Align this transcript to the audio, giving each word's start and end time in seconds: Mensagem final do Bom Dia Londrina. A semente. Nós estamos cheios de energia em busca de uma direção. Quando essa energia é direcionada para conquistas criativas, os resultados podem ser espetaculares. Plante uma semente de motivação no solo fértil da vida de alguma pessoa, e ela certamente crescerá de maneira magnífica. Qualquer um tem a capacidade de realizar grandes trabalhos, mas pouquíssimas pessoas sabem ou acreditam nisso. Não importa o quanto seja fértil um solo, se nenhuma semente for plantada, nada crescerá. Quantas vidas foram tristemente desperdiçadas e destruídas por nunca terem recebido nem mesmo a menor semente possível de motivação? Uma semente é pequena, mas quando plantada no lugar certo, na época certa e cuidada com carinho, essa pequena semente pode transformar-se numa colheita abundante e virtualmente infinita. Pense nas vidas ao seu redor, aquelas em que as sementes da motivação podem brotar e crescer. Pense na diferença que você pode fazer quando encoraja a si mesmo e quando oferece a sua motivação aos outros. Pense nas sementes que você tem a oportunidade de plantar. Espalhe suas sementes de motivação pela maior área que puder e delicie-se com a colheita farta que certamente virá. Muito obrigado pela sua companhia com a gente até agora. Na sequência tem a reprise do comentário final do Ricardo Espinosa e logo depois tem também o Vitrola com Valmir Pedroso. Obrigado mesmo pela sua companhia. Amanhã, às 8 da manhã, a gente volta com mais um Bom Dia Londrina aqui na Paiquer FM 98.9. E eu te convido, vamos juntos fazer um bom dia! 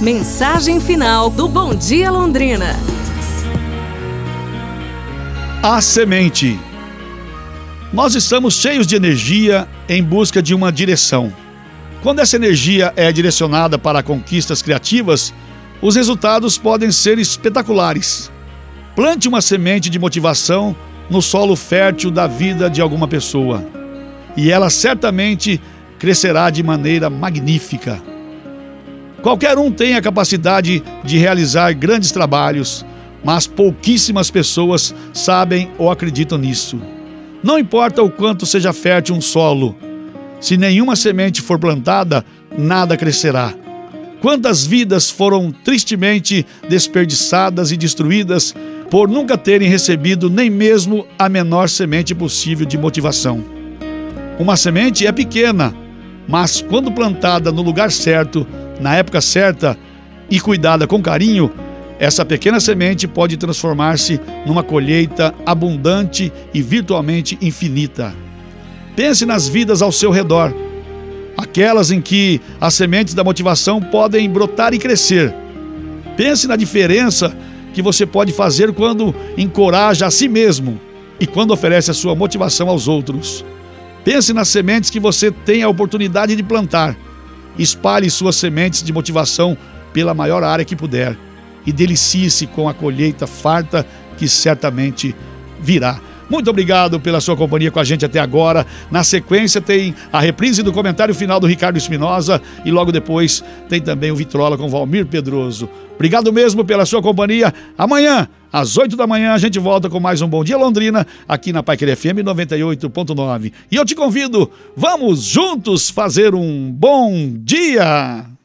Mensagem 0.00 0.78
final 0.78 1.30
do 1.30 1.48
Bom 1.48 1.74
Dia 1.74 2.10
Londrina. 2.10 2.76
A 5.62 5.80
semente. 5.80 6.60
Nós 7.94 8.14
estamos 8.14 8.56
cheios 8.56 8.86
de 8.86 8.94
energia 8.94 9.66
em 9.88 10.02
busca 10.02 10.42
de 10.42 10.54
uma 10.54 10.70
direção. 10.70 11.32
Quando 12.02 12.18
essa 12.18 12.36
energia 12.36 12.92
é 12.94 13.10
direcionada 13.10 13.78
para 13.78 14.02
conquistas 14.02 14.60
criativas, 14.60 15.32
os 15.80 15.96
resultados 15.96 16.58
podem 16.58 16.92
ser 16.92 17.18
espetaculares. 17.18 18.30
Plante 18.94 19.26
uma 19.26 19.40
semente 19.40 19.88
de 19.88 19.98
motivação 19.98 20.76
no 21.08 21.22
solo 21.22 21.56
fértil 21.56 22.10
da 22.10 22.26
vida 22.26 22.68
de 22.68 22.82
alguma 22.82 23.08
pessoa, 23.08 23.66
e 24.36 24.50
ela 24.50 24.68
certamente 24.68 25.58
crescerá 25.98 26.50
de 26.50 26.62
maneira 26.62 27.08
magnífica. 27.08 27.98
Qualquer 29.22 29.58
um 29.58 29.70
tem 29.70 29.94
a 29.94 30.02
capacidade 30.02 30.82
de 31.04 31.18
realizar 31.18 31.72
grandes 31.72 32.12
trabalhos, 32.12 32.84
mas 33.24 33.46
pouquíssimas 33.46 34.30
pessoas 34.30 34.94
sabem 35.12 35.70
ou 35.78 35.90
acreditam 35.90 36.38
nisso. 36.38 36.80
Não 37.42 37.58
importa 37.58 38.02
o 38.02 38.10
quanto 38.10 38.46
seja 38.46 38.72
fértil 38.72 39.14
um 39.14 39.20
solo, 39.20 39.76
se 40.40 40.56
nenhuma 40.56 40.94
semente 40.96 41.40
for 41.40 41.58
plantada, 41.58 42.24
nada 42.56 42.96
crescerá. 42.96 43.54
Quantas 44.20 44.66
vidas 44.66 45.10
foram 45.10 45.50
tristemente 45.50 46.46
desperdiçadas 46.68 47.70
e 47.70 47.76
destruídas 47.76 48.54
por 48.90 49.08
nunca 49.08 49.36
terem 49.36 49.68
recebido 49.68 50.30
nem 50.30 50.48
mesmo 50.50 51.06
a 51.18 51.28
menor 51.28 51.68
semente 51.68 52.14
possível 52.14 52.66
de 52.66 52.78
motivação? 52.78 53.44
Uma 54.38 54.56
semente 54.56 55.06
é 55.06 55.12
pequena, 55.12 55.74
mas 56.28 56.60
quando 56.60 56.92
plantada 56.92 57.50
no 57.50 57.62
lugar 57.62 57.90
certo, 57.90 58.46
na 58.80 58.96
época 58.96 59.20
certa 59.20 59.76
e 60.30 60.40
cuidada 60.40 60.86
com 60.86 61.02
carinho, 61.02 61.50
essa 61.98 62.24
pequena 62.24 62.60
semente 62.60 63.08
pode 63.08 63.36
transformar-se 63.36 64.20
numa 64.44 64.62
colheita 64.62 65.34
abundante 65.46 66.32
e 66.52 66.60
virtualmente 66.60 67.38
infinita. 67.40 68.14
Pense 68.94 69.24
nas 69.24 69.48
vidas 69.48 69.82
ao 69.82 69.92
seu 69.92 70.10
redor, 70.10 70.54
aquelas 71.36 71.90
em 71.90 72.00
que 72.00 72.40
as 72.60 72.74
sementes 72.74 73.14
da 73.14 73.24
motivação 73.24 73.80
podem 73.80 74.28
brotar 74.28 74.74
e 74.74 74.78
crescer. 74.78 75.34
Pense 76.16 76.46
na 76.46 76.56
diferença 76.56 77.34
que 77.72 77.82
você 77.82 78.06
pode 78.06 78.32
fazer 78.32 78.72
quando 78.72 79.14
encoraja 79.36 80.06
a 80.06 80.10
si 80.10 80.28
mesmo 80.28 80.80
e 81.20 81.26
quando 81.26 81.50
oferece 81.50 81.90
a 81.90 81.94
sua 81.94 82.14
motivação 82.14 82.68
aos 82.68 82.88
outros. 82.88 83.44
Pense 84.04 84.32
nas 84.32 84.48
sementes 84.48 84.88
que 84.88 85.00
você 85.00 85.30
tem 85.30 85.62
a 85.62 85.68
oportunidade 85.68 86.36
de 86.36 86.42
plantar. 86.42 86.96
Espalhe 87.58 88.10
suas 88.10 88.36
sementes 88.36 88.82
de 88.82 88.92
motivação 88.92 89.56
pela 89.92 90.14
maior 90.14 90.44
área 90.44 90.64
que 90.64 90.76
puder 90.76 91.16
e 91.66 91.72
delicie-se 91.72 92.46
com 92.46 92.68
a 92.68 92.74
colheita 92.74 93.26
farta 93.26 93.86
que 94.16 94.28
certamente 94.28 95.14
virá. 95.60 96.00
Muito 96.28 96.50
obrigado 96.50 96.98
pela 96.98 97.20
sua 97.20 97.36
companhia 97.36 97.70
com 97.70 97.78
a 97.78 97.84
gente 97.84 98.04
até 98.04 98.18
agora. 98.18 98.66
Na 98.90 99.04
sequência 99.04 99.60
tem 99.60 99.94
a 100.12 100.20
reprise 100.20 100.62
do 100.62 100.72
comentário 100.72 101.14
final 101.14 101.38
do 101.38 101.46
Ricardo 101.46 101.76
Espinosa 101.76 102.40
e 102.64 102.70
logo 102.70 102.90
depois 102.90 103.44
tem 103.68 103.80
também 103.80 104.10
o 104.10 104.16
Vitrola 104.16 104.58
com 104.58 104.68
Valmir 104.68 105.06
Pedroso. 105.06 105.68
Obrigado 105.94 106.32
mesmo 106.32 106.64
pela 106.64 106.84
sua 106.84 107.00
companhia. 107.00 107.54
Amanhã, 107.78 108.28
às 108.52 108.76
8 108.76 108.96
da 108.96 109.06
manhã, 109.06 109.32
a 109.32 109.38
gente 109.38 109.58
volta 109.58 109.88
com 109.88 109.98
mais 109.98 110.20
um 110.20 110.28
Bom 110.28 110.44
Dia 110.44 110.58
Londrina 110.58 111.06
aqui 111.28 111.52
na 111.52 111.62
Paiquer 111.62 111.96
FM 111.96 112.22
98.9. 112.24 113.52
E 113.70 113.76
eu 113.76 113.84
te 113.84 113.94
convido, 113.94 114.50
vamos 114.76 115.22
juntos 115.22 115.88
fazer 115.88 116.34
um 116.34 116.70
bom 116.70 117.34
dia! 117.38 118.35